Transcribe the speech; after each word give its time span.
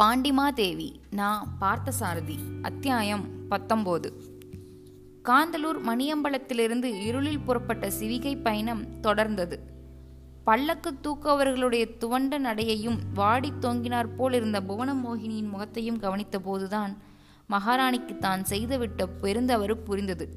பாண்டிமாதேவி 0.00 0.94
நான் 1.10 1.48
பார்த்தசாரதி 1.60 2.38
அத்தியாயம் 2.62 3.24
பத்தொம்போது. 3.50 4.12
காந்தலூர் 5.24 5.80
மணியம்பலத்திலிருந்து 5.86 6.84
இருளில் 6.84 7.40
புறப்பட்ட 7.40 7.90
சிவிகை 8.00 8.42
பயணம் 8.42 8.86
தொடர்ந்தது. 9.02 9.58
பல்லக்கு 10.44 10.94
தூக்குவர்களுடைய 11.02 11.86
துவண்ட 11.98 12.38
நடையையும் 12.38 12.98
வாடி 13.14 13.52
தொங்கினார் 13.60 14.16
போல் 14.16 14.32
இருந்த 14.32 14.60
புவனமோகினியின் 14.60 15.48
முகத்தையும் 15.48 15.98
கவனித்த 15.98 16.38
போதுதான் 16.38 17.02
மகாராணிக்கு 17.48 18.18
தான் 18.18 18.42
செய்துவிட்ட 18.42 19.06
பெருந்தவறு 19.22 19.74
புரிந்தது. 19.84 20.28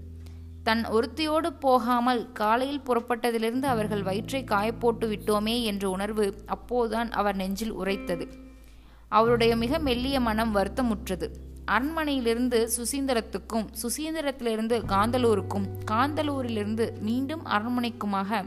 தன் 0.63 0.85
ஒருத்தியோடு 0.85 1.53
போகாமல் 1.53 2.31
காலையில் 2.31 2.85
புறப்பட்டதிலிருந்து 2.85 3.65
அவர்கள் 3.65 4.03
வயிற்றை 4.03 4.43
காயப்போட்டு 4.43 5.07
விட்டோமே 5.07 5.63
என்ற 5.63 5.89
உணர்வு 5.89 6.43
அப்போதுதான் 6.45 7.11
அவர் 7.11 7.35
நெஞ்சில் 7.35 7.71
உரைத்தது. 7.71 8.51
அவருடைய 9.17 9.53
மிக 9.55 9.79
மெல்லிய 9.79 10.19
மனம் 10.19 10.55
வருத்தமுற்றது. 10.55 11.27
அரண்மனையிலிருந்து 11.71 12.59
சுசீந்திரத்துக்கும் 12.77 13.67
சுசீந்திரத்திலிருந்து 13.81 14.77
காந்தலூருக்கும் 14.93 15.67
காந்தலூரிலிருந்து 15.91 16.85
மீண்டும் 16.99 17.43
அரண்மனைக்குமாக 17.45 18.41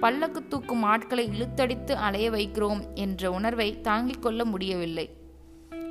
பல்லக்கு 0.00 0.40
தூக்கும் 0.48 0.82
ஆட்களை 0.82 1.24
இழுத்தடித்து 1.28 1.92
அலைய 2.06 2.26
வைக்கிறோம் 2.30 2.82
என்ற 2.94 3.30
உணர்வை 3.30 3.68
தாங்கிக் 3.80 4.22
கொள்ள 4.22 4.44
முடியவில்லை. 4.44 5.06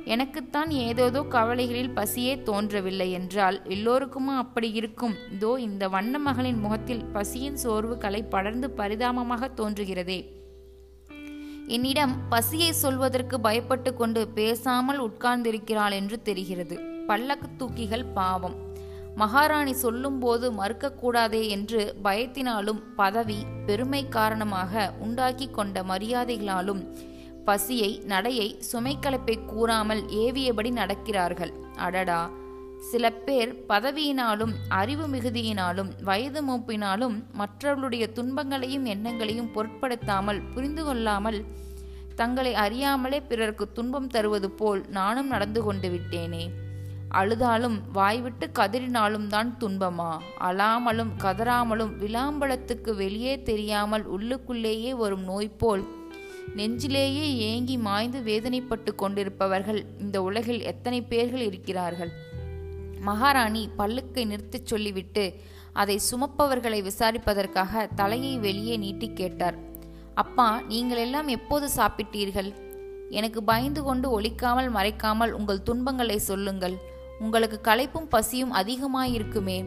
எனக்குத்தான் 0.04 0.70
ஏதேதோ 0.70 1.20
கவலைகளில் 1.28 1.94
பசியே 1.94 2.34
தோன்றவில்லை 2.42 3.08
என்றால் 3.12 3.56
எல்லோருக்குமா 3.68 4.34
அப்படி 4.42 4.68
இருக்கும்? 4.72 5.14
இதோ 5.32 5.52
இந்த 5.60 5.84
வண்ண 5.88 6.18
மகளின் 6.18 6.60
முகத்தில் 6.60 7.04
பசியின் 7.12 7.58
சோர்வுகளை 7.64 8.20
படர்ந்து 8.28 8.70
பரிதாபமாக 8.70 9.50
தோன்றுகிறதே. 9.56 10.20
என்னிடம் 11.66 12.28
பசியை 12.28 12.72
சொல்வதற்கு 12.72 13.38
பயப்பட்டு 13.38 13.94
கொண்டு 13.94 14.28
பேசாமல் 14.28 14.98
உட்கார்ந்திருக்கிறாள் 14.98 15.92
என்று 15.92 16.22
தெரிகிறது. 16.22 17.04
பல்லக்கு 17.06 17.48
தூக்கிகள் 17.58 18.04
பாவம். 18.14 18.54
மகாராணி 19.14 19.72
சொல்லும்போது 19.72 20.52
மறுக்கக்கூடாதே 20.52 21.48
என்று 21.48 21.94
பயத்தினாலும் 22.04 22.82
பதவி 22.96 23.44
பெருமை 23.66 24.08
காரணமாக 24.08 24.92
உண்டாக்கி 24.98 25.48
கொண்ட 25.50 25.82
மரியாதைகளாலும் 25.82 26.82
பசியை 27.44 28.02
நடையை 28.04 28.58
சுமைக்கலப்பை 28.72 29.44
கூறாமல் 29.44 30.08
ஏவியபடி 30.08 30.70
நடக்கிறார்கள். 30.70 31.52
அடடா! 31.76 32.30
சில 32.78 33.12
பேர் 33.12 33.64
பதவியினாலும் 33.68 34.52
அறிவு 34.68 35.08
மிகுதியினாலும் 35.08 36.02
வயது 36.02 36.42
மூப்பினாலும் 36.42 37.24
மற்றவர்களுடைய 37.32 38.08
துன்பங்களையும் 38.12 38.84
எண்ணங்களையும் 38.84 39.52
பொருட்படுத்தாமல் 39.52 40.42
புரிந்து 40.54 40.84
கொள்ளாமல் 40.84 41.44
தங்களை 42.14 42.54
அறியாமலே 42.54 43.20
பிறருக்கு 43.20 43.72
துன்பம் 43.72 44.06
தருவது 44.06 44.50
போல் 44.50 44.84
நானும் 44.88 45.26
நடந்து 45.26 45.62
கொண்டு 45.62 45.88
விட்டேனே. 45.88 46.50
அழுதாலும் 47.10 47.80
வாய்விட்டு 47.92 48.50
கதறினாலும் 48.58 49.26
தான் 49.26 49.56
துன்பமா? 49.60 50.18
அழாமலும் 50.40 51.10
கதறாமலும் 51.18 51.92
விளாம்பலத்துக்கு 51.98 52.94
வெளியே 52.94 53.42
தெரியாமல் 53.42 54.18
உள்ளுக்குள்ளேயே 54.18 54.90
வரும் 54.90 55.24
நோய் 55.24 55.48
போல் 55.48 55.84
நெஞ்சிலேயே 56.56 57.36
ஏங்கி 57.36 57.76
மாய்ந்து 57.76 58.20
வேதனைப்பட்டு 58.20 58.94
கொண்டிருப்பவர்கள் 58.94 59.86
இந்த 59.98 60.22
உலகில் 60.22 60.62
எத்தனை 60.62 61.02
பேர்கள் 61.02 61.40
இருக்கிறார்கள்? 61.40 62.10
மகாராணி 63.08 63.62
பல்லுக்கை 63.78 64.24
நிறுத்தச் 64.32 64.70
சொல்லிவிட்டு 64.70 65.24
அதை 65.72 66.00
சுமப்பவர்களை 66.10 66.78
விசாரிப்பதற்காக 66.88 67.88
தலையை 67.94 68.34
வெளியே 68.38 68.76
நீட்டி 68.76 69.08
கேட்டார். 69.12 69.56
அப்பா 70.14 70.46
நீங்கள் 70.68 70.98
எல்லாம் 70.98 71.28
எப்போது 71.28 71.66
சாப்பிட்டீர்கள்? 71.76 72.50
எனக்கு 73.10 73.40
பயந்து 73.44 73.80
கொண்டு 73.82 74.06
ஒழிக்காமல் 74.20 74.70
மறைக்காமல் 74.76 75.30
உங்கள் 75.30 75.62
துன்பங்களை 75.62 76.18
சொல்லுங்கள். 76.30 76.76
உங்களுக்கு 77.18 77.58
களைப்பும் 77.68 78.08
பசியும் 78.08 78.54
அதிகமாயிருக்குமே. 78.54 79.58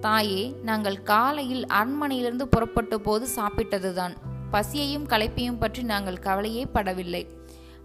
தாயே 0.00 0.44
நாங்கள் 0.62 1.02
காலையில் 1.02 1.64
அரண்மனையிலிருந்து 1.66 2.46
புறப்பட்ட 2.54 2.94
போது 2.98 3.26
சாப்பிட்டதுதான். 3.36 4.14
பசியையும் 4.50 5.08
களைப்பையும் 5.08 5.58
பற்றி 5.58 5.82
நாங்கள் 5.82 6.24
கவலையே 6.26 6.64
படவில்லை. 6.74 7.22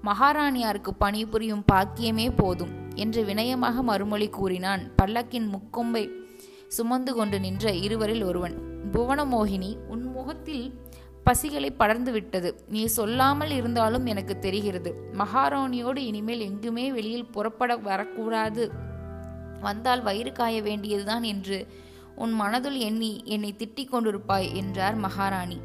மகாராணியாருக்கு 0.03 0.91
பணிபுரியும் 0.97 1.63
பாக்கியமே 1.71 2.27
போதும். 2.35 2.73
என்று 2.99 3.21
வினயமாக 3.23 3.81
மறுமொழி 3.81 4.27
கூறினான். 4.37 4.83
பல்லக்கின் 5.01 5.47
முக்கொம்பை 5.55 6.03
சுமந்து 6.77 7.11
கொண்டு 7.13 7.37
நின்ற 7.39 7.71
இருவரில் 7.85 8.23
ஒருவன் 8.23 8.55
புவனமோகினி 8.93 9.71
உன் 9.87 10.05
முகத்தில் 10.17 10.65
பசிகளை 11.23 11.69
படர்ந்து 11.71 12.11
விட்டது. 12.11 12.49
நீ 12.67 12.83
சொல்லாமல் 12.97 13.51
இருந்தாலும் 13.51 14.05
எனக்கு 14.05 14.35
தெரிகிறது. 14.39 14.91
மகாராணியோடு 15.13 16.01
இனிமேல் 16.09 16.45
எங்குமே 16.49 16.85
வெளியில் 16.91 17.31
புறப்பட 17.35 17.71
வரக்கூடாது. 17.87 18.63
வந்தால் 19.61 20.01
வயிறு 20.01 20.31
காய 20.31 20.61
வேண்டியதுதான் 20.61 21.25
என்று 21.33 21.57
உன் 22.23 22.33
மனதுள் 22.41 22.77
எண்ணி 22.89 23.11
என்னை 23.25 23.51
திட்டிக் 23.57 23.91
கொண்டிருப்பாய் 23.93 24.47
என்றார் 24.53 24.97
மகாராணி. 25.05 25.57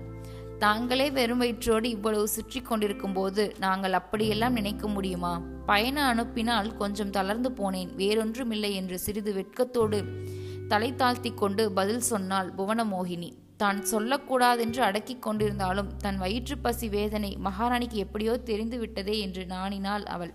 தாங்களே 0.58 1.06
வெறும் 1.10 1.40
வயிற்றோடு 1.42 1.84
இவ்வளவு 1.84 2.28
சுற்றி 2.28 2.60
கொண்டிருக்கும் 2.60 3.12
போது 3.12 3.54
நாங்கள் 3.58 3.92
அப்படியெல்லாம் 3.92 4.52
நினைக்க 4.52 4.88
முடியுமா? 4.88 5.32
பயண 5.66 5.96
அனுப்பினால் 6.02 6.76
கொஞ்சம் 6.76 7.10
தளர்ந்து 7.10 7.50
போனேன். 7.50 7.90
வேறொன்றுமில்லை 7.96 8.70
என்று 8.74 8.98
சிறிது 8.98 9.32
வெட்கத்தோடு 9.32 10.00
தலை 10.68 10.90
தாழ்த்தி 10.94 11.30
கொண்டு 11.34 11.72
பதில் 11.72 12.00
சொன்னாள் 12.00 12.50
புவனமோகினி. 12.56 13.30
தான் 13.56 13.80
சொல்லக்கூடாதென்று 13.82 14.80
அடக்கிக் 14.80 15.24
கொண்டிருந்தாலும் 15.26 15.90
தன் 15.96 16.18
வயிற்று 16.18 16.56
பசி 16.58 16.88
வேதனை 16.88 17.30
மகாராணிக்கு 17.44 17.98
எப்படியோ 18.06 18.34
தெரிந்து 18.42 18.78
விட்டதே 18.78 19.20
என்று 19.20 19.44
நாணினாள் 19.46 20.04
அவள். 20.04 20.32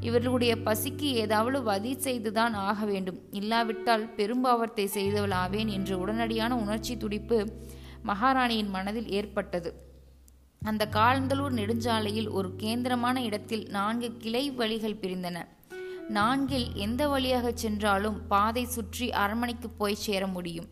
இவர்களுடைய 0.00 0.52
பசிக்கு 0.66 1.08
ஏதாவது 1.24 1.58
வதி 1.62 1.92
செய்துதான் 1.98 2.54
ஆக 2.68 2.84
வேண்டும். 2.84 3.18
இல்லாவிட்டால் 3.30 4.06
பெரும்பாவத்தை 4.16 4.86
செய்தவள் 4.86 5.30
ஆவேன் 5.30 5.68
என்று 5.68 6.06
உடனடியான 6.06 6.52
உணர்ச்சி 6.56 6.96
துடிப்பு 6.96 7.38
மகாராணியின் 8.02 8.68
மனதில் 8.68 9.08
ஏற்பட்டது. 9.10 9.88
அந்த 10.62 10.88
காலந்தலூர் 10.92 11.52
நெடுஞ்சாலையில் 11.52 12.28
ஒரு 12.28 12.54
கேந்திரமான 12.56 13.22
இடத்தில் 13.22 13.68
நான்கு 13.68 14.16
கிளை 14.16 14.50
வழிகள் 14.50 15.00
பிரிந்தன. 15.00 15.46
நான்கில் 16.08 16.74
எந்த 16.74 17.08
வழியாக 17.08 17.52
சென்றாலும் 17.52 18.26
பாதை 18.26 18.64
சுற்றி 18.64 19.10
அரண்மனைக்கு 19.12 19.70
போய் 19.70 19.94
சேர 19.94 20.26
முடியும். 20.26 20.68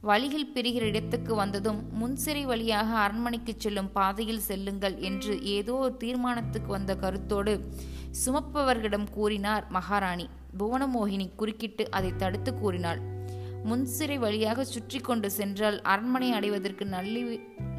வழிகள் 0.00 0.52
பிரிகிற 0.54 0.84
இடத்துக்கு 0.86 1.34
வந்ததும் 1.34 1.80
முன்சிறை 2.00 2.42
வழியாக 2.44 2.96
அரண்மனைக்கு 2.96 3.54
செல்லும் 3.58 3.92
பாதையில் 3.92 4.40
செல்லுங்கள் 4.40 4.96
என்று 4.98 5.42
ஏதோ 5.42 5.74
ஒரு 5.74 5.96
தீர்மானத்துக்கு 5.96 6.66
வந்த 6.66 6.96
கருத்தோடு 6.96 7.60
சுமப்பவர்களிடம் 8.24 9.10
கூறினார் 9.10 9.66
மகாராணி. 9.68 10.28
புவனமோகினி 10.58 11.28
குறுக்கிட்டு 11.36 11.90
அதை 11.90 12.12
தடுத்து 12.16 12.54
கூறினாள். 12.54 13.00
முன்சிறை 13.64 14.18
வழியாக 14.18 14.64
சுற்றி 14.64 14.98
கொண்டு 14.98 15.30
சென்றால் 15.30 15.82
அரண்மனை 15.82 16.32
அடைவதற்கு 16.32 16.84
நல்லி 16.84 17.22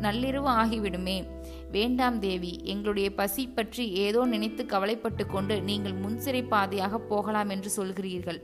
நள்ளிரவு 0.01 0.50
ஆகிவிடுமே. 0.62 1.25
வேண்டாம் 1.72 2.19
தேவி 2.19 2.59
எங்களுடைய 2.63 3.13
பசி 3.13 3.47
பற்றி 3.47 3.91
ஏதோ 3.91 4.25
நினைத்து 4.25 4.66
கவலைப்பட்டு 4.66 5.25
கொண்டு 5.25 5.62
நீங்கள் 5.62 5.94
முன்சிறை 5.94 6.47
பாதையாக 6.47 7.00
போகலாம் 7.00 7.50
என்று 7.50 7.69
சொல்கிறீர்கள். 7.78 8.39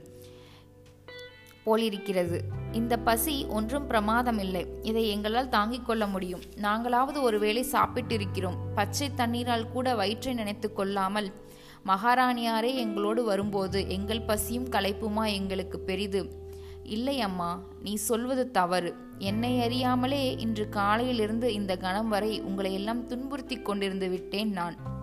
போலிருக்கிறது. 1.64 2.44
இந்த 2.72 2.98
பசி 2.98 3.46
ஒன்றும் 3.48 3.86
பிரமாதம் 3.86 4.38
இல்லை 4.38 4.66
இதை 4.82 5.08
எங்களால் 5.08 5.48
தாங்கிக் 5.48 5.86
கொள்ள 5.86 6.06
முடியும். 6.06 6.42
நாங்களாவது 6.56 7.22
ஒருவேளை 7.22 7.66
சாப்பிட்டிருக்கிறோம். 7.72 8.74
பச்சை 8.74 9.14
தண்ணீரால் 9.14 9.70
கூட 9.70 9.94
வயிற்றை 9.94 10.34
நினைத்து 10.34 10.72
கொள்ளாமல் 10.72 11.32
மகாராணியாரே 11.86 12.74
எங்களோடு 12.74 13.24
வரும்போது 13.24 13.88
எங்கள் 13.88 14.22
பசியும் 14.22 14.68
களைப்புமா 14.70 15.32
எங்களுக்கு 15.32 15.80
பெரிது. 15.80 16.44
இல்லை 16.88 17.20
அம்மா 17.20 17.62
நீ 17.82 17.94
சொல்வது 17.94 18.50
தவறு. 18.50 18.94
என்னை 19.18 19.62
அறியாமலே 19.62 20.36
இன்று 20.38 20.68
காலையிலிருந்து 20.68 21.52
இந்த 21.52 21.76
கணம் 21.76 22.08
வரை 22.08 22.40
உங்களை 22.40 22.74
எல்லாம் 22.74 23.06
துன்புறுத்தி 23.06 23.56
கொண்டிருந்து 23.56 24.10
விட்டேன் 24.10 24.50
நான். 24.50 24.94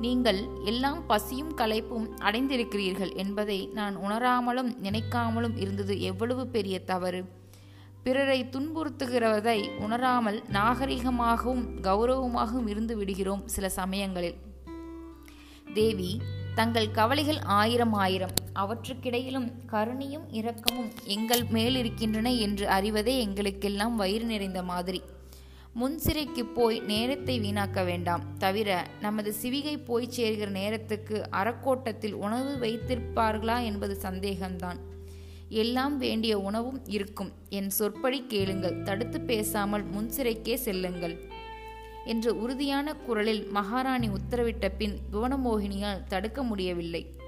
நீங்கள் 0.00 0.46
எல்லாம் 0.64 1.06
பசியும் 1.06 1.56
களைப்பும் 1.56 2.08
அடைந்திருக்கிறீர்கள் 2.20 3.16
என்பதை 3.16 3.70
நான் 3.74 3.96
உணராமலும் 3.96 4.76
நினைக்காமலும் 4.82 5.56
இருந்தது 5.56 6.00
எவ்வளவு 6.00 6.46
பெரிய 6.46 6.84
தவறு. 6.84 7.24
பிறரை 8.02 8.44
துன்புறுத்துகிறதை 8.44 9.78
உணராமல் 9.78 10.42
நாகரிகமாகவும் 10.52 11.64
கௌரவமாகவும் 11.82 12.68
இருந்து 12.68 12.96
விடுகிறோம் 12.96 13.48
சில 13.48 13.68
சமயங்களில். 13.68 14.34
தேவி 15.74 16.20
தங்கள் 16.54 16.90
கவலைகள் 16.90 17.38
ஆயிரம் 17.38 17.92
ஆயிரம். 17.92 18.30
அவற்றுக்கிடையிலும் 18.54 19.52
கருணையும் 19.66 20.26
இரக்கமும் 20.30 20.92
எங்கள் 21.04 21.42
மேலிருக்கின்றன 21.52 22.38
என்று 22.38 22.68
அறிவதே 22.68 23.18
எங்களுக்கெல்லாம் 23.18 23.96
வயிறு 23.96 24.24
நிறைந்த 24.24 24.62
மாதிரி. 24.62 25.02
முன்சிறைக்கு 25.80 26.42
போய் 26.54 26.80
நேரத்தை 26.80 27.40
வீணாக்க 27.40 27.84
வேண்டாம். 27.84 28.36
தவிர 28.38 28.86
நமது 29.00 29.34
சிவிகை 29.42 29.84
போய் 29.84 30.08
சேர்கிற 30.16 30.48
நேரத்துக்கு 30.48 31.28
அறக்கோட்டத்தில் 31.32 32.12
உணவு 32.12 32.56
வைத்திருப்பார்களா 32.60 33.64
என்பது 33.64 33.98
சந்தேகம்தான். 34.02 34.76
எல்லாம் 35.48 35.98
வேண்டிய 35.98 36.38
உணவும் 36.38 36.80
இருக்கும். 36.86 37.32
என் 37.48 37.70
சொற்படி 37.70 38.24
கேளுங்கள். 38.28 38.82
தடுத்து 38.82 39.20
பேசாமல் 39.20 39.84
முன்சிறைக்கே 39.90 40.54
செல்லுங்கள். 40.54 41.16
என்று 42.04 42.40
உறுதியான 42.40 42.94
குரலில் 42.94 43.46
மகாராணி 43.50 44.08
உத்தரவிட்ட 44.08 44.68
பின் 44.78 44.98
புவனமோகினியால் 45.12 46.02
தடுக்க 46.08 46.42
முடியவில்லை. 46.42 47.22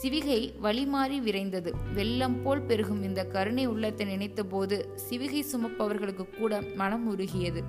சிவிகை 0.00 0.54
வழிமாறி 0.62 1.18
விரைந்தது. 1.20 1.70
வெள்ளம் 1.94 2.42
போல் 2.42 2.62
பெருகும் 2.62 3.02
இந்த 3.02 3.24
கருணை 3.24 3.66
உள்ளத்தை 3.66 4.06
நினைத்தபோது 4.06 4.88
சிவிகை 5.08 5.42
சுமப்பவர்களுக்கு 5.52 6.38
கூட 6.38 6.62
மனம் 6.74 7.06
உருகியது. 7.06 7.62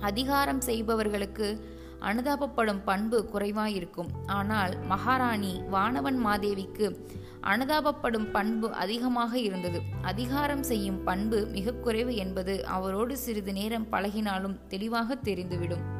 அதிகாரம் 0.00 0.60
செய்பவர்களுக்கு 0.60 1.64
அனுதாபப்படும் 2.00 2.80
பண்பு 2.84 3.28
குறைவாயிருக்கும். 3.32 4.08
ஆனால் 4.26 4.84
மகாராணி 4.86 5.62
வானவன் 5.70 6.26
மாதேவிக்கு 6.26 7.00
அனுதாபப்படும் 7.42 8.30
பண்பு 8.32 8.72
அதிகமாக 8.72 9.38
இருந்தது. 9.38 9.80
அதிகாரம் 10.02 10.62
செய்யும் 10.62 11.04
பண்பு 11.04 11.46
மிக 11.46 11.72
குறைவு 11.72 12.16
என்பது 12.16 12.66
அவரோடு 12.66 13.16
சிறிது 13.18 13.52
நேரம் 13.52 13.86
பழகினாலும் 13.92 14.56
தெளிவாக 14.68 15.18
தெரிந்துவிடும். 15.24 15.95